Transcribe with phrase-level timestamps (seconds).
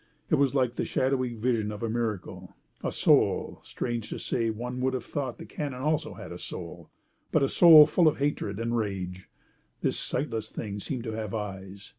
[0.31, 2.55] It was like the shadowy vision of a miracle.
[2.83, 6.89] A soul—strange to say, one would have thought the cannon also had a soul;
[7.31, 9.29] but a soul full of hatred and rage.
[9.81, 11.89] This sightless thing seemed to have eyes.